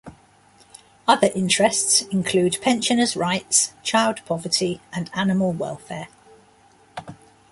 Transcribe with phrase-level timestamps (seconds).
[1.07, 6.07] Other interests include pensioners rights, child poverty and animal welfare.